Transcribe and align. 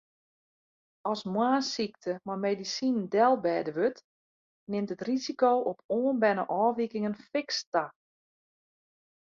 As 1.09 1.21
moarnssykte 1.33 2.11
mei 2.27 2.39
medisinen 2.45 3.05
delbêde 3.13 3.71
wurdt, 3.77 4.01
nimt 4.71 4.93
it 4.95 5.05
risiko 5.11 5.51
op 5.71 5.79
oanberne 5.97 6.43
ôfwikingen 6.61 7.15
fiks 7.29 7.57
ta. 7.73 7.85